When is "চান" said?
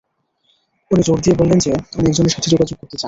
2.95-2.99